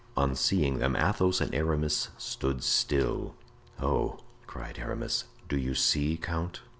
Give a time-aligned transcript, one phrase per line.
[0.17, 3.35] On seeing them Athos and Aramis stood still.
[3.79, 6.61] "Oh!" cried Aramis, "do you see, count?"